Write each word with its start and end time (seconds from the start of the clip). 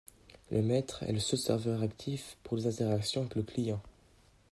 Le 0.49 0.63
maître 0.63 1.03
est 1.03 1.11
le 1.11 1.19
seul 1.19 1.37
serveur 1.39 1.83
actif 1.83 2.35
pour 2.41 2.57
les 2.57 2.65
interactions 2.65 3.21
avec 3.21 3.35
le 3.35 3.43
client. 3.43 3.83